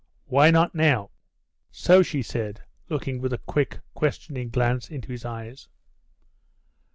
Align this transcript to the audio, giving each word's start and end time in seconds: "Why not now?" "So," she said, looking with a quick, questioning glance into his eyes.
"Why 0.25 0.49
not 0.49 0.73
now?" 0.73 1.11
"So," 1.69 2.01
she 2.01 2.23
said, 2.23 2.61
looking 2.89 3.21
with 3.21 3.33
a 3.33 3.37
quick, 3.37 3.81
questioning 3.93 4.49
glance 4.49 4.89
into 4.89 5.11
his 5.11 5.25
eyes. 5.25 5.67